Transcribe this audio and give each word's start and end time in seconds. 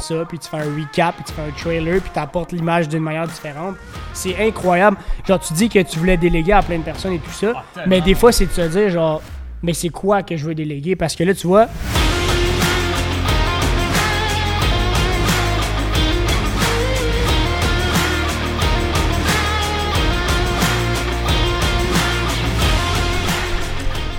ça, 0.00 0.24
puis 0.28 0.38
tu 0.38 0.48
fais 0.48 0.58
un 0.58 0.74
recap, 0.74 1.14
puis 1.16 1.24
tu 1.24 1.32
fais 1.32 1.42
un 1.42 1.50
trailer, 1.50 2.00
puis 2.00 2.10
tu 2.12 2.18
apportes 2.18 2.52
l'image 2.52 2.88
d'une 2.88 3.02
manière 3.02 3.26
différente. 3.26 3.76
C'est 4.12 4.36
incroyable. 4.46 4.96
Genre, 5.26 5.40
tu 5.40 5.52
dis 5.54 5.68
que 5.68 5.80
tu 5.80 5.98
voulais 5.98 6.16
déléguer 6.16 6.52
à 6.52 6.62
plein 6.62 6.78
de 6.78 6.84
personnes 6.84 7.12
et 7.12 7.18
tout 7.18 7.30
ça, 7.30 7.52
mais 7.86 8.00
des 8.00 8.14
fois, 8.14 8.32
c'est 8.32 8.46
de 8.46 8.52
se 8.52 8.62
dire, 8.62 8.90
genre, 8.90 9.22
mais 9.62 9.72
c'est 9.72 9.88
quoi 9.88 10.22
que 10.22 10.36
je 10.36 10.44
veux 10.44 10.54
déléguer? 10.54 10.94
Parce 10.96 11.16
que 11.16 11.24
là, 11.24 11.34
tu 11.34 11.46
vois, 11.46 11.66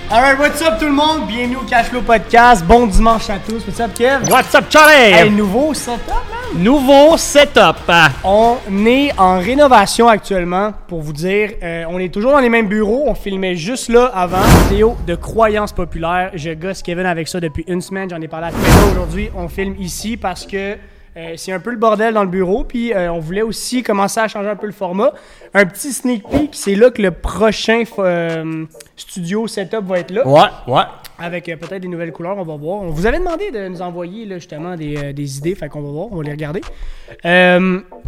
Alright, 0.08 0.38
what's 0.38 0.62
up 0.62 0.78
tout 0.78 0.86
le 0.86 0.92
monde? 0.92 1.26
Bienvenue 1.26 1.56
au 1.56 1.64
Cashflow 1.64 2.00
Podcast. 2.00 2.64
Bon 2.64 2.86
dimanche 2.86 3.28
à 3.28 3.40
tous. 3.40 3.66
What's 3.66 3.80
up, 3.80 3.92
Kev? 3.92 4.30
What's 4.30 4.54
up, 4.54 4.66
Charlie? 4.70 5.12
Hey, 5.12 5.30
nouveau 5.30 5.74
setup, 5.74 6.06
man. 6.06 6.62
Nouveau 6.62 7.16
setup. 7.16 7.76
On 8.22 8.56
est 8.86 9.10
en 9.18 9.40
rénovation 9.40 10.06
actuellement, 10.06 10.72
pour 10.86 11.02
vous 11.02 11.12
dire. 11.12 11.54
Euh, 11.60 11.86
on 11.88 11.98
est 11.98 12.14
toujours 12.14 12.30
dans 12.30 12.38
les 12.38 12.48
mêmes 12.48 12.68
bureaux. 12.68 13.02
On 13.08 13.16
filmait 13.16 13.56
juste 13.56 13.88
là 13.88 14.04
avant. 14.14 14.42
Vidéo 14.68 14.96
de 15.08 15.16
croyances 15.16 15.72
populaires. 15.72 16.30
Je 16.34 16.50
gosse 16.50 16.82
Kevin 16.82 17.04
avec 17.04 17.26
ça 17.26 17.40
depuis 17.40 17.64
une 17.66 17.80
semaine. 17.80 18.08
J'en 18.08 18.20
ai 18.20 18.28
parlé 18.28 18.46
à 18.46 18.50
Kevin 18.50 18.92
aujourd'hui. 18.92 19.30
On 19.36 19.48
filme 19.48 19.74
ici 19.80 20.16
parce 20.16 20.46
que 20.46 20.76
euh, 21.16 21.32
c'est 21.36 21.52
un 21.52 21.60
peu 21.60 21.70
le 21.70 21.78
bordel 21.78 22.12
dans 22.12 22.24
le 22.24 22.28
bureau, 22.28 22.64
puis 22.64 22.92
euh, 22.92 23.10
on 23.10 23.20
voulait 23.20 23.42
aussi 23.42 23.82
commencer 23.82 24.20
à 24.20 24.28
changer 24.28 24.50
un 24.50 24.56
peu 24.56 24.66
le 24.66 24.72
format. 24.72 25.12
Un 25.54 25.64
petit 25.64 25.92
sneak 25.92 26.28
peek, 26.28 26.50
c'est 26.52 26.74
là 26.74 26.90
que 26.90 27.00
le 27.00 27.10
prochain 27.10 27.84
euh, 27.98 28.66
studio 28.96 29.46
setup 29.46 29.84
va 29.84 30.00
être 30.00 30.10
là. 30.10 30.26
Ouais, 30.28 30.48
ouais. 30.68 30.82
Avec 31.18 31.46
peut-être 31.46 31.80
des 31.80 31.88
nouvelles 31.88 32.12
couleurs, 32.12 32.36
on 32.36 32.42
va 32.42 32.56
voir. 32.56 32.82
On 32.82 32.90
vous 32.90 33.06
avait 33.06 33.18
demandé 33.18 33.50
de 33.50 33.66
nous 33.68 33.80
envoyer 33.80 34.26
là, 34.26 34.36
justement 34.36 34.76
des, 34.76 35.14
des 35.14 35.38
idées, 35.38 35.54
fait 35.54 35.70
qu'on 35.70 35.80
va 35.80 35.90
voir, 35.90 36.08
on 36.10 36.16
va 36.16 36.22
les 36.22 36.32
regarder. 36.32 36.60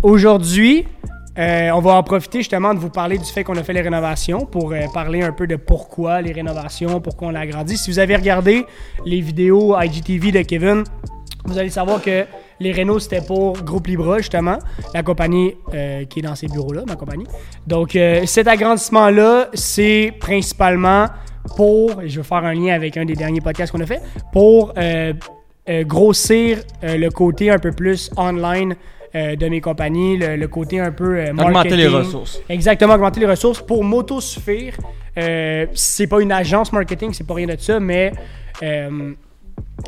Aujourd'hui, 0.03 0.87
on 1.39 1.81
va 1.81 1.93
en 1.95 2.03
profiter 2.03 2.41
justement 2.41 2.75
de 2.75 2.79
vous 2.79 2.91
parler 2.91 3.17
du 3.17 3.25
fait 3.25 3.43
qu'on 3.43 3.57
a 3.57 3.63
fait 3.63 3.73
les 3.73 3.81
rénovations 3.81 4.45
pour 4.45 4.75
parler 4.93 5.23
un 5.23 5.33
peu 5.33 5.47
de 5.47 5.57
pourquoi 5.57 6.21
les 6.21 6.33
rénovations, 6.33 7.01
pourquoi 7.01 7.29
on 7.29 7.35
a 7.35 7.41
agrandi. 7.41 7.79
Si 7.79 7.91
vous 7.91 7.99
avez 7.99 8.17
regardé 8.17 8.67
les 9.07 9.23
vidéos 9.23 9.75
IGTV 9.81 10.31
de 10.31 10.43
Kevin, 10.43 10.85
vous 11.47 11.59
allez 11.59 11.71
savoir 11.71 12.03
que 12.03 12.27
les 12.61 12.73
Renault, 12.73 12.99
c'était 12.99 13.21
pour 13.21 13.53
Groupe 13.63 13.87
Libra, 13.87 14.19
justement, 14.19 14.59
la 14.95 15.03
compagnie 15.03 15.55
euh, 15.75 16.05
qui 16.05 16.19
est 16.19 16.23
dans 16.23 16.35
ces 16.35 16.49
bureaux-là, 16.49 16.83
ma 16.87 16.97
compagnie. 16.97 17.27
Donc, 17.67 17.95
euh, 17.95 18.27
cet 18.27 18.49
agrandissement-là, 18.49 19.49
c'est 19.55 20.13
principalement 20.19 21.07
pour, 21.57 22.03
et 22.03 22.09
je 22.09 22.21
vais 22.21 22.27
faire 22.27 22.45
un 22.45 22.55
lien 22.55 22.75
avec 22.75 22.97
un 22.97 23.05
des 23.05 23.15
derniers 23.15 23.41
podcasts 23.41 23.73
qu'on 23.73 23.81
a 23.81 23.87
fait, 23.87 24.03
pour 24.33 24.75
euh, 24.77 25.13
grossir 25.83 26.59
le 26.83 27.09
côté 27.11 27.51
un 27.51 27.59
peu 27.59 27.73
plus 27.73 28.11
online 28.17 28.75
de 29.15 29.49
mes 29.49 29.61
compagnies, 29.61 30.17
le, 30.17 30.47
côté 30.47 30.81
un 30.81 30.93
peu 30.93 31.31
marketing. 31.33 31.47
Augmenter 31.47 31.77
les 31.77 31.89
ressources. 31.89 32.41
Exactement, 32.49 32.95
augmenter 32.95 33.21
les 33.21 33.27
ressources 33.27 33.61
pour 33.61 33.85
m'autosuffire. 33.85 34.75
c'est 35.15 36.07
pas 36.07 36.21
une 36.23 36.33
agence 36.33 36.73
marketing, 36.73 37.13
c'est 37.13 37.27
pas 37.27 37.35
rien 37.35 37.47
de 37.47 37.57
ça, 37.59 37.81
mais 37.81 38.13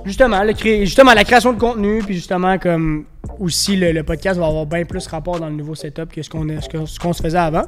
Justement, 0.05 0.43
le 0.45 0.55
justement, 0.85 1.13
la 1.13 1.25
création 1.25 1.53
de 1.53 1.59
contenu, 1.59 2.03
puis 2.03 2.15
justement, 2.15 2.59
comme 2.59 3.05
aussi 3.39 3.77
le, 3.77 4.03
podcast 4.03 4.39
va 4.39 4.47
avoir 4.47 4.67
bien 4.67 4.85
plus 4.85 5.07
rapport 5.07 5.39
dans 5.39 5.49
le 5.49 5.55
nouveau 5.55 5.75
setup 5.75 6.13
que 6.13 6.23
ce 6.23 6.31
qu'on 6.31 6.47
ce 6.61 6.99
qu'on 6.99 7.13
se 7.13 7.23
faisait 7.23 7.39
avant. 7.39 7.65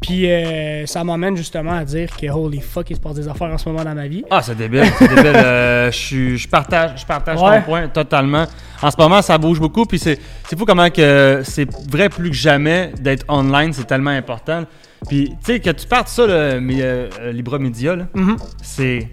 Puis 0.00 0.30
euh, 0.30 0.86
ça 0.86 1.02
m'amène 1.02 1.36
justement 1.36 1.72
à 1.72 1.84
dire 1.84 2.16
que 2.16 2.26
holy 2.30 2.60
fuck, 2.60 2.88
il 2.90 2.96
se 2.96 3.00
passe 3.00 3.14
des 3.14 3.28
affaires 3.28 3.48
en 3.48 3.58
ce 3.58 3.68
moment 3.68 3.84
dans 3.84 3.94
ma 3.94 4.06
vie. 4.06 4.24
Ah, 4.30 4.42
c'est 4.42 4.56
débile, 4.56 4.84
c'est 4.96 5.08
débile. 5.08 5.32
Euh, 5.34 5.90
je, 5.90 6.36
je 6.36 6.48
partage, 6.48 7.00
je 7.00 7.06
partage 7.06 7.38
ton 7.38 7.62
point 7.62 7.88
totalement. 7.88 8.44
En 8.80 8.90
ce 8.90 8.96
moment, 8.96 9.20
ça 9.22 9.36
bouge 9.38 9.58
beaucoup, 9.58 9.86
puis 9.86 9.98
c'est 9.98 10.18
fou 10.56 10.64
comment 10.64 10.88
que 10.88 11.42
c'est 11.44 11.68
vrai 11.90 12.08
plus 12.08 12.30
que 12.30 12.36
jamais 12.36 12.92
d'être 13.00 13.24
online, 13.28 13.72
c'est 13.72 13.86
tellement 13.86 14.10
important. 14.10 14.64
Puis, 15.06 15.30
tu 15.44 15.52
sais, 15.52 15.60
que 15.60 15.70
tu 15.70 15.86
partes 15.86 16.08
ça, 16.08 16.26
le, 16.26 16.60
euh, 16.60 17.32
Libra 17.32 17.58
Media, 17.58 17.96
mm-hmm. 17.96 18.36
c'est 18.62 19.08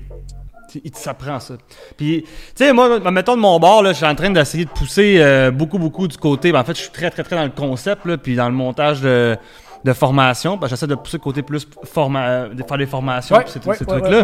il 0.84 0.96
s'apprend 0.96 1.40
ça. 1.40 1.56
Puis, 1.97 2.24
tu 2.24 2.30
sais, 2.56 2.74
moi, 2.74 3.00
mettons 3.12 3.36
de 3.36 3.41
mon 3.41 3.59
bord, 3.59 3.84
là, 3.84 3.91
je 3.91 3.97
suis 3.97 4.06
en 4.06 4.16
train 4.16 4.30
d'essayer 4.30 4.66
de 4.66 4.69
pousser 4.69 5.18
euh, 5.19 5.52
beaucoup, 5.52 5.78
beaucoup 5.78 6.08
du 6.08 6.18
côté. 6.18 6.52
Ben, 6.52 6.59
en 6.59 6.63
fait, 6.63 6.75
je 6.75 6.81
suis 6.81 6.91
très, 6.91 7.09
très, 7.09 7.24
très 7.24 7.36
dans 7.36 7.44
le 7.44 7.50
concept, 7.50 8.06
là, 8.06 8.18
puis 8.18 8.36
dans 8.36 8.47
le 8.47 8.56
montage 8.56 9.02
de, 9.02 9.38
de 9.84 9.94
formation. 9.94 10.58
Ben, 10.58 10.68
j'essaie 10.68 10.88
de 10.88 10.96
pousser 10.96 11.18
le 11.18 11.24
côté 11.24 11.41
plus 11.41 11.68
forma 11.84 12.28
euh, 12.28 12.53
de 12.53 12.64
faire 12.64 12.78
des 12.78 12.85
formations, 12.85 13.38
puis 13.40 13.52
ces, 13.52 13.59
trucs-là. 13.85 14.24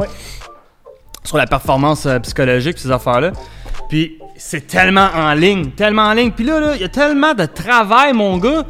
sur 1.23 1.37
la 1.37 1.45
performance 1.45 2.05
euh, 2.05 2.19
psychologique, 2.19 2.77
ces 2.77 2.91
affaires-là. 2.91 3.31
Puis, 3.89 4.17
c'est 4.37 4.65
tellement 4.65 5.09
en 5.13 5.33
ligne, 5.33 5.71
tellement 5.71 6.03
en 6.03 6.13
ligne. 6.13 6.31
Puis 6.31 6.45
là, 6.45 6.73
il 6.75 6.81
y 6.81 6.83
a 6.83 6.89
tellement 6.89 7.33
de 7.33 7.45
travail, 7.45 8.13
mon 8.13 8.37
gars 8.37 8.63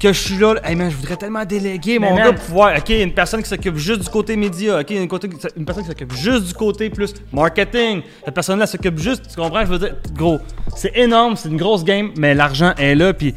que 0.00 0.12
je 0.12 0.18
suis 0.18 0.38
là, 0.38 0.54
hey 0.64 0.74
man, 0.74 0.90
je 0.90 0.96
voudrais 0.96 1.16
tellement 1.16 1.44
déléguer 1.44 1.98
mon 1.98 2.16
gars 2.16 2.32
pour 2.32 2.44
pouvoir. 2.44 2.76
Ok, 2.76 2.88
une 2.88 3.12
personne 3.12 3.42
qui 3.42 3.48
s'occupe 3.48 3.76
juste 3.76 4.00
du 4.00 4.08
côté 4.08 4.34
média, 4.34 4.80
ok, 4.80 4.90
une, 4.90 5.06
côté, 5.06 5.28
une 5.56 5.64
personne 5.64 5.84
qui 5.84 5.90
s'occupe 5.90 6.12
juste 6.14 6.46
du 6.46 6.54
côté 6.54 6.88
plus 6.88 7.12
marketing. 7.32 8.00
Cette 8.24 8.34
personne-là 8.34 8.66
s'occupe 8.66 8.98
juste, 8.98 9.28
tu 9.28 9.36
comprends? 9.36 9.60
Je 9.60 9.70
veux 9.70 9.78
dire, 9.78 9.96
gros, 10.14 10.38
c'est 10.74 10.96
énorme, 10.96 11.36
c'est 11.36 11.50
une 11.50 11.58
grosse 11.58 11.84
game, 11.84 12.12
mais 12.16 12.34
l'argent 12.34 12.72
est 12.78 12.94
là, 12.94 13.12
puis. 13.12 13.34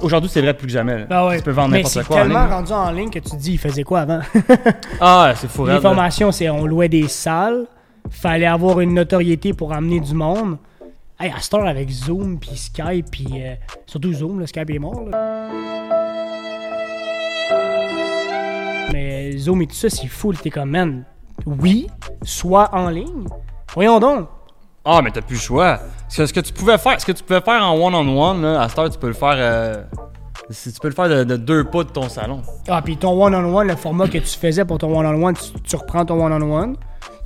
Aujourd'hui, 0.00 0.30
c'est 0.32 0.40
vrai 0.40 0.54
plus 0.54 0.68
que 0.68 0.72
jamais. 0.72 1.04
Ben 1.10 1.26
ouais. 1.26 1.38
Tu 1.38 1.42
peux 1.42 1.50
vendre 1.50 1.74
n'importe 1.74 2.04
quoi. 2.04 2.16
C'est 2.16 2.22
tellement 2.22 2.48
rendu 2.48 2.72
en 2.72 2.90
ligne 2.92 3.10
que 3.10 3.18
tu 3.18 3.30
te 3.30 3.36
dis, 3.36 3.54
il 3.54 3.58
faisait 3.58 3.82
quoi 3.82 4.00
avant? 4.00 4.20
ah, 5.00 5.34
c'est 5.36 5.50
fou. 5.50 5.66
Les 5.66 5.80
formations, 5.80 6.30
c'est 6.30 6.48
on 6.48 6.64
louait 6.64 6.88
des 6.88 7.08
salles, 7.08 7.66
fallait 8.08 8.46
avoir 8.46 8.80
une 8.80 8.94
notoriété 8.94 9.52
pour 9.52 9.72
amener 9.72 9.98
du 9.98 10.14
monde. 10.14 10.56
Hey, 11.22 11.30
à 11.30 11.38
Star 11.38 11.64
avec 11.64 11.88
Zoom, 11.88 12.40
puis 12.40 12.56
Skype, 12.56 13.08
puis 13.12 13.28
euh, 13.34 13.54
surtout 13.86 14.12
Zoom, 14.12 14.40
le 14.40 14.46
Skype 14.48 14.68
est 14.70 14.80
mort. 14.80 15.04
Mais 18.92 19.36
Zoom 19.38 19.62
et 19.62 19.68
tout 19.68 19.76
ça, 19.76 19.88
c'est 19.88 20.08
fou. 20.08 20.32
T'es 20.32 20.50
comme, 20.50 20.70
man, 20.70 21.04
oui, 21.46 21.86
soit 22.24 22.74
en 22.74 22.88
ligne. 22.88 23.28
Voyons 23.72 24.00
donc. 24.00 24.26
Ah, 24.84 25.00
mais 25.00 25.12
t'as 25.12 25.20
plus 25.20 25.36
le 25.36 25.40
choix. 25.40 25.78
Ce 26.08 26.22
que, 26.24 26.40
tu 26.40 26.52
pouvais 26.52 26.76
faire, 26.76 27.00
ce 27.00 27.06
que 27.06 27.12
tu 27.12 27.22
pouvais 27.22 27.40
faire 27.40 27.62
en 27.62 27.76
one-on-one, 27.76 28.44
à 28.44 28.68
Star, 28.68 28.90
tu 28.90 28.98
peux 28.98 29.06
le 29.06 29.12
faire. 29.12 29.36
Euh, 29.36 29.84
tu 30.50 30.72
peux 30.80 30.88
le 30.88 30.94
faire 30.94 31.08
de, 31.08 31.36
deux 31.36 31.62
pas 31.62 31.84
de 31.84 31.90
ton 31.90 32.08
salon. 32.08 32.42
Ah, 32.66 32.82
puis 32.82 32.96
ton 32.96 33.12
one-on-one, 33.24 33.68
le 33.68 33.76
format 33.76 34.08
que 34.08 34.18
tu 34.18 34.38
faisais 34.38 34.64
pour 34.64 34.78
ton 34.78 34.92
one-on-one, 34.98 35.36
tu, 35.62 35.76
reprends 35.76 36.04
ton 36.04 36.20
one-on-one 36.20 36.76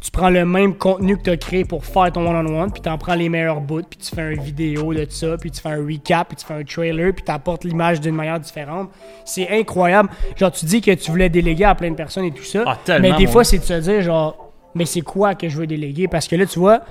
tu 0.06 0.12
prends 0.12 0.30
le 0.30 0.44
même 0.44 0.76
contenu 0.76 1.16
que 1.16 1.22
tu 1.22 1.30
as 1.30 1.36
créé 1.36 1.64
pour 1.64 1.84
faire 1.84 2.12
ton 2.12 2.24
one-on-one, 2.28 2.70
puis 2.70 2.80
tu 2.80 2.88
en 2.88 2.96
prends 2.96 3.16
les 3.16 3.28
meilleurs 3.28 3.60
bouts, 3.60 3.82
puis 3.82 3.98
tu 3.98 4.14
fais 4.14 4.34
une 4.34 4.40
vidéo 4.40 4.94
de 4.94 5.04
ça, 5.10 5.36
puis 5.36 5.50
tu 5.50 5.60
fais 5.60 5.70
un 5.70 5.84
recap, 5.84 6.28
puis 6.28 6.36
tu 6.36 6.46
fais 6.46 6.54
un 6.54 6.62
trailer, 6.62 7.12
puis 7.12 7.24
tu 7.24 7.32
apportes 7.32 7.64
l'image 7.64 8.00
d'une 8.00 8.14
manière 8.14 8.38
différente. 8.38 8.88
C'est 9.24 9.48
incroyable. 9.50 10.08
Genre, 10.36 10.52
tu 10.52 10.64
dis 10.64 10.80
que 10.80 10.92
tu 10.92 11.10
voulais 11.10 11.28
déléguer 11.28 11.64
à 11.64 11.74
plein 11.74 11.90
de 11.90 11.96
personnes 11.96 12.24
et 12.24 12.30
tout 12.30 12.44
ça. 12.44 12.62
Ah, 12.64 12.98
mais 13.00 13.14
des 13.14 13.26
fois, 13.26 13.42
c'est 13.42 13.58
de 13.58 13.64
se 13.64 13.80
dire, 13.80 14.00
genre, 14.00 14.52
mais 14.76 14.84
c'est 14.84 15.00
quoi 15.00 15.34
que 15.34 15.48
je 15.48 15.56
veux 15.56 15.66
déléguer? 15.66 16.06
Parce 16.06 16.28
que 16.28 16.36
là, 16.36 16.46
tu 16.46 16.60
vois, 16.60 16.82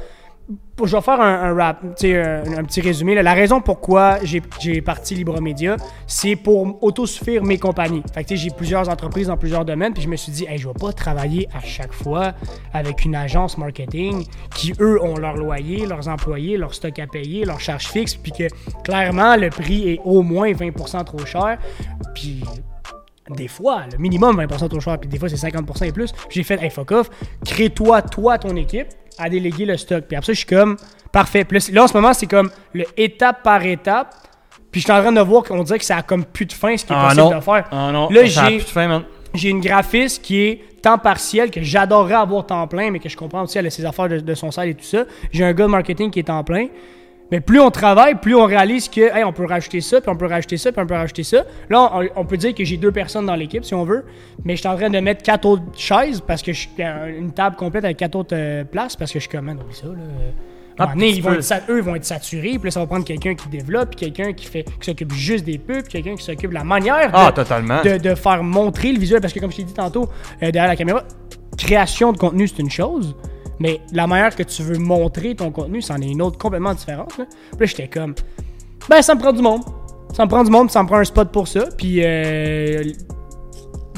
je 0.84 0.96
vais 0.96 1.02
faire 1.02 1.22
un, 1.22 1.54
rap, 1.56 1.84
un, 1.84 2.58
un, 2.58 2.64
petit 2.64 2.82
résumé. 2.82 3.16
La 3.16 3.34
raison 3.34 3.62
pourquoi 3.62 4.20
j'ai 4.24 4.82
parti 4.82 5.16
Libra 5.16 5.40
Media, 5.40 5.78
c'est 6.06 6.36
pour 6.36 6.84
autosuffire 6.84 7.44
mes 7.44 7.58
compagnies. 7.58 8.04
J'ai 8.30 8.50
plusieurs 8.50 8.90
entreprises 8.90 9.28
dans 9.28 9.38
plusieurs 9.38 9.66
domaines, 9.66 9.94
puis 9.94 10.04
je 10.04 10.10
me 10.10 10.16
suis 10.16 10.32
dit, 10.32 10.46
je 10.56 10.68
vais 10.68 10.74
pas 10.74 10.92
travailler 10.92 11.48
à 11.54 11.62
chaque 11.62 11.94
fois 11.94 12.34
avec 12.74 13.06
une 13.06 13.16
agence 13.16 13.58
marketing 13.58 14.26
qui, 14.54 14.74
eux, 14.80 15.02
ont 15.02 15.18
leur 15.18 15.36
loyer, 15.38 15.86
leurs 15.86 16.08
employés, 16.08 16.58
leur 16.58 16.74
stock 16.74 17.00
à 17.00 17.08
payer, 17.08 17.46
leurs 17.46 17.62
charges 17.62 17.88
fixes, 17.88 18.16
puis 18.16 18.32
que 18.32 18.48
clairement, 18.84 19.36
le 19.38 19.50
prix 19.50 19.94
est 19.94 20.02
au 20.04 20.22
moins 20.22 20.52
20% 20.52 21.04
trop 21.06 21.26
cher. 21.26 21.58
Puis 22.14 22.44
des 23.30 23.48
fois, 23.48 23.84
le 23.92 23.98
minimum 23.98 24.40
20% 24.40 24.70
trop 24.70 24.80
cher, 24.80 25.00
puis 25.00 25.10
des 25.10 25.18
fois 25.18 25.30
c'est 25.30 25.48
50% 25.48 25.86
et 25.86 25.92
plus. 25.92 26.14
J'ai 26.30 26.44
fait, 26.44 26.62
hey, 26.62 26.70
fuck 26.70 26.92
off, 26.92 27.10
crée-toi, 27.44 28.02
toi, 28.04 28.38
ton 28.38 28.56
équipe, 28.56 28.88
à 29.18 29.30
déléguer 29.30 29.66
le 29.66 29.78
stock. 29.78 30.06
Puis 30.08 30.16
après 30.16 30.28
ça, 30.28 30.34
je 30.34 30.38
suis 30.38 30.48
comme, 30.48 30.78
parfait. 31.12 31.44
Puis 31.46 31.60
là, 31.72 31.84
en 31.84 31.88
ce 31.88 31.94
moment, 31.94 32.14
c'est 32.14 32.28
comme 32.28 32.50
le 32.74 32.86
étape 32.98 33.44
par 33.44 33.66
étape. 33.66 34.14
Puis 34.72 34.82
je 34.82 34.86
suis 34.86 34.94
en 34.94 35.02
train 35.02 35.12
de 35.12 35.22
voir 35.22 35.44
qu'on 35.44 35.64
dirait 35.64 35.80
que 35.80 35.86
ça 35.86 35.98
a 35.98 36.02
comme 36.02 36.26
plus 36.26 36.46
de 36.46 36.54
fin, 36.54 36.76
ce 36.76 36.86
qui 36.86 36.92
est 36.92 36.96
ah 37.00 37.08
possible 37.08 37.36
de 37.36 37.42
faire. 37.42 37.66
Ah 37.72 37.92
non, 37.94 38.10
là, 38.10 38.26
j'ai, 38.26 38.60
j'ai 39.34 39.50
une 39.50 39.62
graphiste 39.62 40.22
qui 40.22 40.42
est 40.42 40.62
temps 40.82 40.98
partiel, 40.98 41.50
que 41.50 41.64
j'adorerais 41.64 42.16
avoir 42.16 42.46
temps 42.46 42.68
plein, 42.68 42.92
mais 42.92 43.00
que 43.00 43.10
je 43.10 43.18
comprends 43.18 43.44
aussi, 43.44 43.58
elle 43.58 43.68
a 43.68 43.70
ses 43.70 43.86
affaires 43.86 44.08
de, 44.08 44.34
son 44.34 44.52
site 44.52 44.64
et 44.64 44.74
tout 44.76 44.84
ça. 44.84 45.06
J'ai 45.32 45.44
un 45.44 45.54
gars 45.54 45.66
de 45.66 45.72
marketing 45.72 46.12
qui 46.12 46.20
est 46.20 46.24
temps 46.24 46.44
plein. 46.44 46.68
Mais 47.32 47.40
plus 47.40 47.60
on 47.60 47.72
travaille, 47.72 48.16
plus 48.16 48.36
on 48.36 48.46
réalise 48.46 48.88
que 48.88 49.02
hey, 49.02 49.24
on 49.24 49.34
peut 49.34 49.46
rajouter 49.46 49.82
ça, 49.82 50.00
puis 50.00 50.10
on 50.10 50.16
peut 50.16 50.28
rajouter 50.28 50.58
ça, 50.58 50.72
puis 50.72 50.82
on 50.82 50.88
peut 50.88 50.94
rajouter 50.94 51.24
ça. 51.24 51.44
Là, 51.70 51.92
on, 52.16 52.26
peut 52.26 52.38
dire 52.38 52.54
que 52.54 52.64
j'ai 52.64 52.78
deux 52.78 52.92
personnes 52.92 53.26
dans 53.26 53.36
l'équipe, 53.36 53.66
si 53.66 53.74
on 53.74 53.84
veut, 53.84 54.06
mais 54.44 54.56
je 54.56 54.62
suis 54.62 54.70
en 54.70 54.76
train 54.76 54.90
de 54.90 55.00
mettre 55.00 55.24
quatre 55.24 55.46
autres 55.46 55.64
chaises 55.76 56.22
parce 56.22 56.42
que 56.42 56.54
je 56.54 56.62
suis 56.62 56.70
une 57.18 57.32
table 57.32 57.56
complète 57.56 57.84
avec 57.84 57.98
quatre 57.98 58.16
autres 58.16 58.36
euh, 58.36 58.64
places 58.64 58.96
parce 58.96 59.12
que 59.12 59.20
je 59.20 59.28
suis 59.28 59.32
comme, 59.32 59.50
oublie 59.50 59.76
ça, 59.76 59.88
là. 59.88 59.94
Ah, 60.78 60.92
ils 60.98 61.24
vont 61.24 61.34
être, 61.34 61.54
eux 61.70 61.80
vont 61.80 61.96
être 61.96 62.04
saturés, 62.04 62.60
puis 62.60 62.66
là, 62.66 62.72
ça 62.72 62.82
va 62.82 62.86
prendre 62.86 63.06
quelqu'un 63.06 63.34
qui 63.34 63.48
développe, 63.48 63.96
puis 63.96 64.12
quelqu'un 64.12 64.34
qui 64.34 64.46
fait 64.46 64.64
qui 64.64 64.86
s'occupe 64.86 65.14
juste 65.14 65.46
des 65.46 65.58
pubs, 65.58 65.84
puis 65.84 65.94
quelqu'un 65.94 66.16
qui 66.16 66.24
s'occupe 66.24 66.50
de 66.50 66.56
la 66.56 66.66
manière 66.66 67.12
ah. 67.14 67.32
De, 67.32 68.16
faire 68.16 68.44
montrer 68.44 68.92
le 68.92 69.00
visuel, 69.00 69.22
parce 69.22 69.32
que 69.32 69.40
comme 69.40 69.52
je 69.52 69.58
t'ai 69.58 69.64
dit 69.64 69.74
tantôt, 69.74 70.10
euh, 70.44 70.52
derrière 70.52 70.68
la 70.68 70.76
caméra, 70.76 71.04
création 71.58 72.12
de 72.12 72.18
contenu, 72.18 72.48
c'est 72.50 72.60
une 72.60 72.70
chose, 72.70 73.16
mais 73.60 73.82
la 73.94 74.08
manière 74.08 74.36
que 74.36 74.44
tu 74.44 74.62
veux 74.64 74.78
montrer 74.78 75.36
ton 75.36 75.52
contenu, 75.52 75.82
c'en 75.82 75.98
est 76.02 76.10
une 76.10 76.22
autre 76.22 76.38
complètement 76.38 76.74
différente. 76.74 77.18
Là, 77.18 77.26
puis 77.52 77.60
là 77.60 77.66
j'étais 77.66 77.88
comme, 77.88 78.16
Ben, 78.90 79.02
ça 79.02 79.16
me 79.16 79.20
prend 79.20 79.34
du 79.34 79.42
monde. 79.42 79.62
Ça 80.14 80.24
me 80.24 80.30
prend 80.30 80.44
du 80.44 80.52
monde, 80.52 80.72
ça 80.72 80.82
me 80.82 80.88
prend 80.88 80.98
un 80.98 81.04
spot 81.04 81.32
pour 81.32 81.48
ça. 81.48 81.66
Puis, 81.78 82.00
euh, 82.02 82.84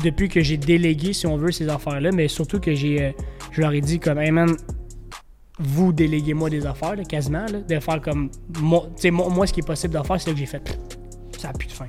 depuis 0.04 0.30
que 0.30 0.42
j'ai 0.42 0.58
délégué, 0.58 1.14
si 1.14 1.28
on 1.28 1.38
veut, 1.38 1.52
ces 1.52 1.70
affaires-là, 1.70 2.12
mais 2.12 2.28
surtout 2.28 2.60
que 2.60 2.74
j'ai, 2.74 3.04
euh, 3.04 3.12
je 3.52 3.62
leur 3.62 3.72
ai 3.72 3.82
dit 3.82 4.00
comme, 4.00 4.20
hey 4.20 4.32
man, 4.32 4.56
vous 5.60 5.92
déléguez-moi 5.92 6.50
des 6.50 6.66
affaires, 6.66 6.96
là, 6.96 7.04
quasiment, 7.04 7.46
là, 7.46 7.60
de 7.60 7.80
faire 7.80 8.02
comme, 8.02 8.30
moi, 8.60 8.88
moi, 9.12 9.48
ce 9.48 9.54
qui 9.54 9.60
est 9.60 9.68
possible 9.68 9.94
de 9.94 10.04
faire, 10.06 10.20
c'est 10.20 10.30
ce 10.30 10.34
que 10.34 10.40
j'ai 10.40 10.46
fait. 10.46 10.80
Ça 11.38 11.50
a 11.50 11.54
plus 11.54 11.68
de 11.68 11.74
fin. 11.74 11.88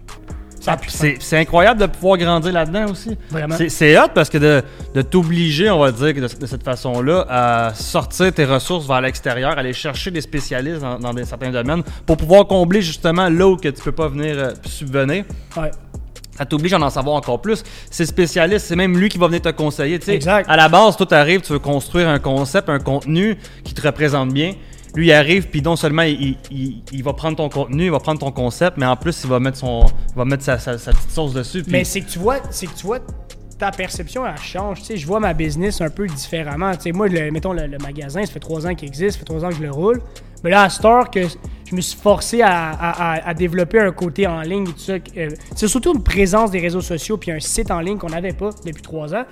Ça 0.60 0.72
a 0.72 0.76
plus 0.76 0.90
de 0.92 0.96
fin. 0.96 1.14
C'est 1.20 1.38
incroyable 1.38 1.80
de 1.80 1.86
pouvoir 1.86 2.18
grandir 2.18 2.52
là-dedans 2.52 2.90
aussi. 2.90 3.16
Vraiment. 3.30 3.56
C'est- 3.68 3.98
hot 3.98 4.08
parce 4.14 4.28
que 4.28 4.38
de, 4.38 4.62
de 4.94 5.02
t'obliger, 5.02 5.70
on 5.70 5.78
va 5.78 5.92
dire, 5.92 6.14
de, 6.14 6.20
de 6.20 6.46
cette 6.46 6.62
façon-là, 6.64 7.26
à 7.28 7.74
sortir 7.74 8.32
tes 8.32 8.44
ressources 8.44 8.86
vers 8.86 9.00
l'extérieur, 9.00 9.56
aller 9.56 9.72
chercher 9.72 10.10
des 10.10 10.20
spécialistes 10.20 10.80
dans, 10.80 10.98
dans 10.98 11.14
des, 11.14 11.24
certains 11.24 11.50
domaines 11.50 11.82
pour 12.06 12.16
pouvoir 12.16 12.46
combler 12.46 12.82
justement 12.82 13.28
là 13.28 13.46
où 13.48 13.56
que 13.56 13.68
tu 13.68 13.82
peux 13.82 13.92
pas 13.92 14.08
venir 14.08 14.34
euh, 14.38 14.50
subvenir. 14.64 15.24
Ouais. 15.56 15.70
Ça 16.36 16.44
t'oblige 16.46 16.72
à 16.72 16.78
en 16.78 16.88
savoir 16.90 17.16
encore 17.16 17.40
plus. 17.40 17.64
C'est 17.90 18.06
spécialiste, 18.06 18.66
c'est 18.66 18.76
même 18.76 18.96
lui 18.96 19.08
qui 19.08 19.18
va 19.18 19.26
venir 19.26 19.42
te 19.42 19.48
conseiller. 19.48 19.98
tu. 19.98 20.10
Exact. 20.10 20.48
À 20.48 20.56
la 20.56 20.68
base, 20.68 20.96
toi, 20.96 21.04
t'arrives, 21.06 21.40
tu 21.40 21.52
veux 21.52 21.58
construire 21.58 22.08
un 22.08 22.20
concept, 22.20 22.68
un 22.68 22.78
contenu 22.78 23.36
qui 23.64 23.74
te 23.74 23.82
représente 23.84 24.32
bien. 24.32 24.52
Lui, 24.94 25.08
il 25.08 25.12
arrive, 25.12 25.48
puis 25.48 25.62
non 25.62 25.76
seulement 25.76 26.02
il, 26.02 26.36
va 27.02 27.12
prendre 27.12 27.36
ton 27.36 27.48
contenu, 27.48 27.84
il 27.84 27.90
va 27.90 28.00
prendre 28.00 28.20
ton 28.20 28.32
concept, 28.32 28.76
mais 28.78 28.86
en 28.86 28.96
plus, 28.96 29.22
il 29.24 29.30
va 29.30 29.38
mettre, 29.38 29.58
son, 29.58 29.84
va 30.16 30.24
mettre 30.24 30.44
sa, 30.44 30.56
petite 30.56 31.10
sauce 31.10 31.34
dessus. 31.34 31.62
Mais 31.68 31.84
c'est 31.84 32.00
que 32.00 32.10
tu 32.10 32.18
vois, 32.18 32.38
c'est 32.50 32.66
que 32.66 32.72
ta 33.58 33.70
perception 33.70 34.24
elle 34.26 34.38
change. 34.38 34.80
Tu 34.80 34.84
sais, 34.86 34.96
je 34.96 35.06
vois 35.06 35.20
ma 35.20 35.34
business 35.34 35.80
un 35.80 35.90
peu 35.90 36.06
différemment. 36.06 36.74
Tu 36.76 36.92
moi, 36.92 37.08
mettons 37.08 37.52
le, 37.52 37.68
magasin, 37.78 38.24
ça 38.24 38.32
fait 38.32 38.40
trois 38.40 38.66
ans 38.66 38.74
qu'il 38.74 38.88
existe, 38.88 39.12
ça 39.12 39.18
fait 39.18 39.24
trois 39.24 39.44
ans 39.44 39.48
que 39.48 39.56
je 39.56 39.62
le 39.62 39.70
roule. 39.70 40.00
Mais 40.44 40.50
là, 40.50 40.62
à 40.62 40.70
Store, 40.70 41.10
que 41.10 41.22
je 41.22 41.74
me 41.74 41.80
suis 41.80 41.98
forcé 41.98 42.40
à, 42.42 43.34
développer 43.36 43.80
un 43.80 43.90
côté 43.90 44.26
en 44.26 44.40
ligne 44.40 44.66
ça. 44.76 44.94
euh, 45.16 45.30
c'est 45.54 45.68
surtout 45.68 45.94
une 45.94 46.02
présence 46.02 46.50
des 46.50 46.60
réseaux 46.60 46.80
sociaux 46.80 47.16
puis 47.16 47.32
un 47.32 47.40
site 47.40 47.70
en 47.70 47.80
ligne 47.80 47.98
qu'on 47.98 48.08
n'avait 48.08 48.32
pas 48.32 48.50
depuis 48.64 48.82
trois 48.82 49.14
ans. 49.14 49.24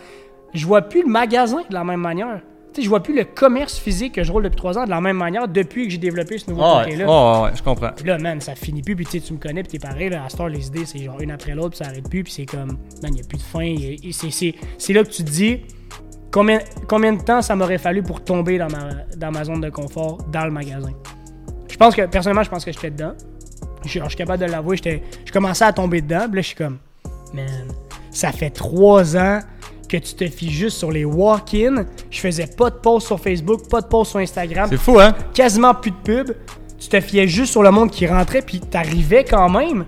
Je 0.52 0.66
vois 0.66 0.82
plus 0.82 1.02
le 1.02 1.08
magasin 1.08 1.62
de 1.68 1.74
la 1.74 1.84
même 1.84 2.00
manière. 2.00 2.40
Sais, 2.76 2.82
je 2.82 2.88
vois 2.90 3.02
plus 3.02 3.16
le 3.16 3.24
commerce 3.24 3.78
physique 3.78 4.16
que 4.16 4.22
je 4.22 4.30
roule 4.30 4.42
depuis 4.42 4.56
trois 4.56 4.76
ans 4.76 4.84
de 4.84 4.90
la 4.90 5.00
même 5.00 5.16
manière 5.16 5.48
depuis 5.48 5.84
que 5.86 5.90
j'ai 5.90 5.96
développé 5.98 6.36
ce 6.36 6.50
nouveau 6.50 6.62
Ah 6.62 6.78
ouais, 6.80 6.84
côté-là. 6.84 7.06
ah 7.08 7.42
ouais, 7.44 7.50
je 7.54 7.62
comprends. 7.62 7.88
Puis 7.96 8.04
là, 8.06 8.18
man, 8.18 8.38
ça 8.42 8.54
finit 8.54 8.82
plus. 8.82 8.94
Puis 8.94 9.06
tu 9.22 9.32
me 9.32 9.38
connais, 9.38 9.62
puis 9.62 9.78
t'es 9.78 9.88
pareil. 9.88 10.10
Là, 10.10 10.24
à 10.24 10.28
Star, 10.28 10.50
les 10.50 10.66
idées, 10.66 10.84
c'est 10.84 10.98
genre 10.98 11.18
une 11.20 11.30
après 11.30 11.54
l'autre, 11.54 11.70
puis 11.70 11.78
ça 11.78 11.86
arrête 11.86 12.06
plus. 12.08 12.22
Puis 12.22 12.34
c'est 12.34 12.44
comme, 12.44 12.68
man, 12.68 12.78
il 13.06 13.12
n'y 13.12 13.20
a 13.20 13.24
plus 13.24 13.38
de 13.38 13.42
fin. 13.42 13.74
c'est- 14.78 14.92
là 14.92 15.02
que 15.04 15.08
tu 15.08 15.24
te 15.24 15.30
dis 15.30 15.62
combien, 16.30 16.58
combien 16.86 17.14
de 17.14 17.22
temps 17.22 17.40
ça 17.40 17.56
m'aurait 17.56 17.78
fallu 17.78 18.02
pour 18.02 18.22
tomber 18.22 18.58
dans 18.58 18.68
ma, 18.68 18.90
dans 19.16 19.30
ma 19.32 19.42
zone 19.44 19.62
de 19.62 19.70
confort 19.70 20.18
dans 20.30 20.44
le 20.44 20.50
magasin? 20.50 20.90
Je 21.70 21.76
pense 21.78 21.94
que, 21.96 22.02
personnellement, 22.06 22.42
je 22.42 22.50
pense 22.50 22.62
que 22.64 22.72
j'étais 22.72 22.90
dedans. 22.90 23.12
Je, 23.84 23.88
suis- 23.88 24.00
je 24.00 24.06
suis 24.08 24.16
capable 24.16 24.44
de 24.44 24.50
l'avouer. 24.50 24.76
Je 24.76 25.32
commençais 25.32 25.64
à 25.64 25.72
tomber 25.72 26.02
dedans. 26.02 26.26
Puis 26.26 26.36
là, 26.36 26.42
je 26.42 26.46
suis 26.48 26.56
comme, 26.56 26.76
man, 27.32 27.46
ça 28.10 28.32
fait 28.32 28.50
trois 28.50 29.16
ans 29.16 29.40
que 29.86 29.96
tu 29.96 30.14
te 30.14 30.26
fies 30.26 30.50
juste 30.50 30.78
sur 30.78 30.90
les 30.90 31.04
walk-in. 31.04 31.84
Je 32.10 32.20
faisais 32.20 32.46
pas 32.46 32.70
de 32.70 32.76
posts 32.76 33.06
sur 33.06 33.20
Facebook, 33.20 33.68
pas 33.68 33.80
de 33.80 33.86
posts 33.86 34.10
sur 34.10 34.20
Instagram 34.20 34.68
C'est 34.70 34.78
fou, 34.80 34.98
hein? 34.98 35.14
quasiment 35.34 35.74
plus 35.74 35.90
de 35.90 35.96
pub. 35.96 36.32
Tu 36.78 36.88
te 36.88 37.00
fiais 37.00 37.26
juste 37.26 37.52
sur 37.52 37.62
le 37.62 37.70
monde 37.70 37.90
qui 37.90 38.06
rentrait, 38.06 38.42
puis 38.42 38.60
t'arrivais 38.60 39.24
quand 39.24 39.48
même. 39.48 39.86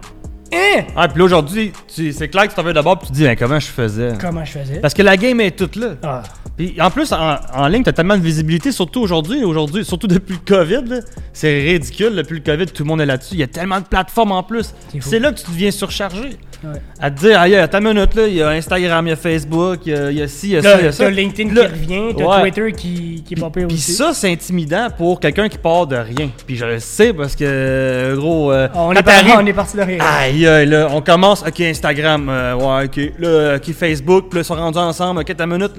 Hein? 0.52 0.84
Ah, 0.96 1.08
puis 1.08 1.18
là, 1.18 1.24
aujourd'hui, 1.24 1.72
c'est 1.86 2.28
clair 2.28 2.44
que 2.44 2.48
tu 2.50 2.54
t'en 2.54 2.62
veux 2.62 2.72
d'abord, 2.72 2.98
puis 2.98 3.08
tu 3.08 3.12
te 3.12 3.18
dis, 3.18 3.24
ben, 3.24 3.36
comment 3.36 3.60
je 3.60 3.66
faisais? 3.66 4.12
Comment 4.18 4.44
je 4.44 4.52
faisais? 4.52 4.80
Parce 4.80 4.94
que 4.94 5.02
la 5.02 5.16
game 5.16 5.40
est 5.40 5.56
toute 5.56 5.76
là. 5.76 5.96
Ah. 6.02 6.22
Puis 6.56 6.74
en 6.80 6.90
plus, 6.90 7.12
en, 7.12 7.36
en 7.54 7.68
ligne, 7.68 7.82
t'as 7.82 7.92
tellement 7.92 8.16
de 8.16 8.22
visibilité, 8.22 8.72
surtout 8.72 9.00
aujourd'hui, 9.00 9.44
aujourd'hui, 9.44 9.84
surtout 9.84 10.06
depuis 10.06 10.34
le 10.34 10.56
COVID, 10.56 11.00
c'est 11.32 11.60
ridicule, 11.60 12.16
depuis 12.16 12.34
le 12.36 12.42
COVID, 12.42 12.66
tout 12.66 12.82
le 12.82 12.88
monde 12.88 13.00
est 13.00 13.06
là-dessus. 13.06 13.34
Il 13.34 13.40
y 13.40 13.44
a 13.44 13.46
tellement 13.46 13.80
de 13.80 13.84
plateformes 13.84 14.32
en 14.32 14.42
plus. 14.42 14.74
C'est 15.00 15.18
là 15.20 15.30
que 15.32 15.38
tu 15.38 15.50
deviens 15.50 15.70
surchargé. 15.70 16.30
Ouais. 16.64 16.81
À 17.00 17.10
te 17.10 17.20
dire, 17.20 17.40
aïe, 17.40 17.56
ta 17.70 17.81
minute, 17.81 18.14
là, 18.16 18.26
il 18.26 18.34
y 18.34 18.43
a 18.43 18.49
Instagram, 18.49 19.06
il 19.06 19.10
y 19.10 19.12
a 19.12 19.16
Facebook, 19.16 19.81
il 19.87 19.93
y 19.93 19.96
a, 19.96 20.10
il 20.10 20.19
y 20.19 20.22
a 20.22 20.26
ci, 20.26 20.49
il 20.49 20.52
y 20.55 20.56
a 20.56 20.62
ça, 20.62 20.78
il 20.81 20.84
y 20.84 20.88
a 20.88 20.93
ça. 20.93 21.05
t'as 21.05 21.10
LinkedIn 21.10 21.55
Là, 21.55 21.66
qui 21.66 21.72
revient, 21.72 22.14
t'as 22.16 22.25
ouais. 22.25 22.50
Twitter 22.50 22.72
qui, 22.72 23.22
qui 23.25 23.34
est 23.34 23.40
pas 23.40 23.50
pire 23.50 23.69
Puis 23.69 23.76
aussi. 23.76 23.93
ça, 23.93 24.12
c'est 24.12 24.32
intimidant 24.32 24.88
pour 24.96 25.20
quelqu'un 25.20 25.49
qui 25.49 25.56
part 25.58 25.87
de 25.87 25.94
rien. 25.96 26.31
Puis 26.46 26.56
je 26.56 26.64
le 26.64 26.81
sais 26.81 27.12
parce 27.12 27.37
que, 27.37 28.14
gros, 28.16 28.50
euh, 28.50 28.66
Ah, 28.75 28.78
on, 28.82 28.93
est 28.93 29.02
parti, 29.05 29.31
on 29.37 29.46
est 29.46 29.52
parti 29.52 29.76
de 29.76 29.82
rien. 29.82 29.99
Aïe, 30.00 30.46
aïe, 30.49 30.66
là, 30.66 30.88
on 30.90 31.00
commence, 31.00 31.44
ok, 31.46 31.60
Instagram, 31.60 32.28
euh, 32.28 32.55
ouais, 32.55 32.87
ok, 32.87 33.12
là, 33.20 33.56
ok, 33.56 33.72
Facebook, 33.72 34.26
puis 34.28 34.38
là, 34.38 34.43
ils 34.43 34.44
sont 34.44 34.54
rendus 34.56 34.78
ensemble, 34.78 35.20
ok, 35.20 35.37
ta 35.37 35.46
minute. 35.46 35.72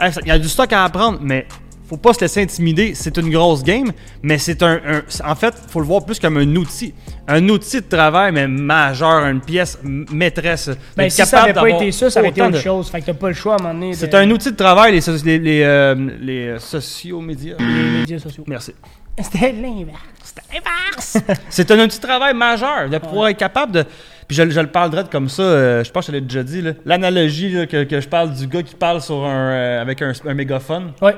Hey, 0.00 0.10
Il 0.22 0.28
y 0.28 0.30
a 0.32 0.38
du 0.38 0.48
stock 0.48 0.72
à 0.72 0.82
apprendre, 0.84 1.18
mais 1.22 1.46
faut 1.88 1.96
pas 1.96 2.12
se 2.14 2.20
laisser 2.20 2.42
intimider. 2.42 2.94
C'est 2.94 3.16
une 3.16 3.30
grosse 3.30 3.62
game, 3.62 3.90
mais 4.22 4.38
c'est 4.38 4.62
un, 4.62 4.80
En 5.24 5.34
fait, 5.34 5.54
faut 5.68 5.80
le 5.80 5.86
voir 5.86 6.04
plus 6.04 6.18
comme 6.18 6.36
un 6.36 6.56
outil. 6.56 6.94
Un 7.28 7.48
outil 7.48 7.76
de 7.80 7.86
travail, 7.86 8.32
mais 8.32 8.46
majeur, 8.48 9.24
une 9.26 9.40
pièce 9.40 9.78
maîtresse. 9.82 10.70
ben, 10.96 11.08
si 11.10 11.16
ça 11.24 11.24
capable 11.38 11.58
avait 11.58 11.70
pas 11.72 11.76
été 11.82 11.92
ça, 11.92 12.10
ça 12.10 12.20
aurait 12.20 12.30
été 12.30 12.42
autre 12.42 12.60
chose. 12.60 12.88
Fait 12.90 13.00
que 13.00 13.06
t'as 13.06 13.14
pas 13.14 13.28
le 13.28 13.34
choix 13.34 13.54
à 13.54 13.56
un 13.60 13.62
moment 13.62 13.74
donné. 13.74 13.90
de- 13.92 13.96
C'est 13.96 14.14
un 14.14 14.30
outil 14.30 14.50
de 14.52 14.56
travail, 14.56 14.92
les, 14.92 15.00
so- 15.00 15.12
les, 15.24 15.38
les, 15.38 15.62
euh, 15.62 15.94
les, 16.20 16.46
euh, 16.48 16.58
sociaux 16.58 17.20
médias. 17.20 17.56
Les 17.58 18.00
médias 18.00 18.18
sociaux. 18.18 18.44
Merci. 18.46 18.72
C'était 19.20 19.52
l'inverse. 19.52 21.18
C'est 21.48 21.70
un 21.70 21.78
outil 21.84 21.98
de 21.98 22.02
travail 22.06 22.34
majeur 22.34 22.88
de 22.90 22.98
pouvoir 22.98 23.28
être 23.28 23.38
capable 23.38 23.72
de. 23.72 23.84
Puis 24.26 24.36
je, 24.36 24.50
je 24.50 24.60
le 24.60 24.66
parle 24.68 24.90
direct 24.90 25.12
comme 25.12 25.28
ça, 25.28 25.42
euh, 25.42 25.84
je 25.84 25.90
pense 25.90 26.06
que 26.06 26.12
je 26.12 26.16
l'ai 26.16 26.22
déjà 26.22 26.42
dit, 26.42 26.64
l'analogie 26.86 27.66
que, 27.70 27.84
que 27.84 28.00
je 28.00 28.08
parle 28.08 28.32
du 28.32 28.46
gars 28.46 28.62
qui 28.62 28.74
parle 28.74 29.00
sur 29.02 29.22
un, 29.24 29.50
euh, 29.52 29.82
avec 29.82 30.00
un, 30.02 30.12
un 30.26 30.34
mégaphone. 30.34 30.92
Ouais. 31.02 31.14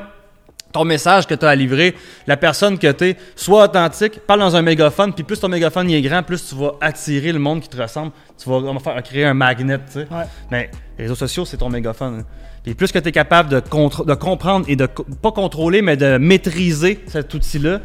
Ton 0.76 0.84
message 0.84 1.26
que 1.26 1.34
tu 1.34 1.46
as 1.46 1.48
à 1.48 1.54
livrer, 1.54 1.94
la 2.26 2.36
personne 2.36 2.78
que 2.78 2.92
tu 2.92 3.04
es, 3.06 3.16
sois 3.34 3.64
authentique, 3.64 4.20
parle 4.26 4.40
dans 4.40 4.56
un 4.56 4.60
mégaphone, 4.60 5.14
puis 5.14 5.24
plus 5.24 5.40
ton 5.40 5.48
mégaphone 5.48 5.88
il 5.88 5.96
est 5.96 6.02
grand, 6.02 6.22
plus 6.22 6.46
tu 6.50 6.54
vas 6.54 6.72
attirer 6.82 7.32
le 7.32 7.38
monde 7.38 7.62
qui 7.62 7.68
te 7.70 7.80
ressemble. 7.80 8.12
Tu 8.36 8.50
vas 8.50 8.60
faire 8.78 9.02
créer 9.02 9.24
un 9.24 9.32
magnet, 9.32 9.78
tu 9.78 9.92
sais. 9.92 10.00
Ouais. 10.00 10.24
Mais 10.50 10.70
les 10.98 11.04
réseaux 11.04 11.14
sociaux, 11.14 11.46
c'est 11.46 11.56
ton 11.56 11.70
mégaphone. 11.70 12.18
hein. 12.20 12.24
Puis 12.62 12.74
plus 12.74 12.92
que 12.92 12.98
tu 12.98 13.08
es 13.08 13.12
capable 13.12 13.48
de, 13.48 13.56
de 13.58 14.14
comprendre 14.14 14.66
et 14.68 14.76
de 14.76 14.84
pas 14.84 15.32
contrôler, 15.32 15.80
mais 15.80 15.96
de 15.96 16.18
maîtriser 16.18 17.02
cet 17.06 17.32
outil-là, 17.32 17.80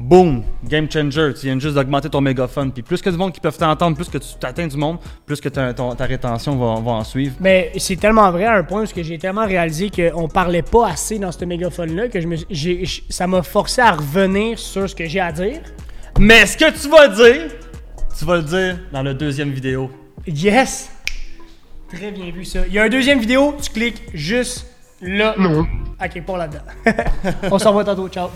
boom, 0.00 0.42
game 0.64 0.90
changer. 0.90 1.32
Tu 1.38 1.46
viens 1.46 1.58
juste 1.58 1.74
d'augmenter 1.74 2.08
ton 2.08 2.20
mégaphone. 2.20 2.72
Puis 2.72 2.82
plus 2.82 3.00
que 3.02 3.10
du 3.10 3.16
monde 3.16 3.32
qui 3.32 3.40
peuvent 3.40 3.56
t'entendre, 3.56 3.94
plus 3.96 4.08
que 4.08 4.18
tu 4.18 4.28
t'atteins 4.40 4.66
du 4.66 4.76
monde, 4.76 4.98
plus 5.26 5.40
que 5.40 5.48
ta, 5.48 5.72
ton- 5.74 5.94
ta 5.94 6.04
rétention 6.06 6.56
va, 6.56 6.80
va 6.80 6.90
en 6.92 7.04
suivre. 7.04 7.36
Mais 7.40 7.70
c'est 7.76 7.96
tellement 7.96 8.30
vrai 8.32 8.44
à 8.46 8.54
un 8.54 8.62
point 8.64 8.80
parce 8.80 8.92
que 8.92 9.02
j'ai 9.02 9.18
tellement 9.18 9.46
réalisé 9.46 9.90
qu'on 9.90 10.26
parlait 10.28 10.62
pas 10.62 10.88
assez 10.88 11.18
dans 11.18 11.30
ce 11.30 11.44
mégaphone-là 11.44 12.08
que 12.08 12.20
je 12.20 12.26
me, 12.26 12.36
j- 12.50 13.04
ça 13.10 13.26
m'a 13.26 13.42
forcé 13.42 13.80
à 13.82 13.92
revenir 13.92 14.58
sur 14.58 14.88
ce 14.88 14.94
que 14.94 15.06
j'ai 15.06 15.20
à 15.20 15.30
dire. 15.30 15.60
Mais 16.18 16.46
ce 16.46 16.56
que 16.56 16.70
tu 16.70 16.88
vas 16.88 17.06
dire, 17.08 17.50
tu 18.18 18.24
vas 18.24 18.36
le 18.36 18.42
dire 18.42 18.78
dans 18.92 19.02
la 19.02 19.14
deuxième 19.14 19.50
vidéo. 19.50 19.90
Yes! 20.26 20.90
Très 21.92 22.10
bien 22.10 22.30
vu 22.30 22.44
ça. 22.44 22.60
Il 22.66 22.72
y 22.72 22.78
a 22.78 22.84
une 22.86 22.92
deuxième 22.92 23.18
vidéo, 23.20 23.54
tu 23.60 23.68
cliques 23.70 24.02
juste 24.14 24.66
là. 25.02 25.34
Non. 25.38 25.66
Ok, 26.02 26.22
pas 26.24 26.38
là-dedans. 26.38 26.92
On 27.50 27.58
s'en 27.58 27.72
va 27.74 27.84
tantôt, 27.84 28.08
ciao. 28.08 28.28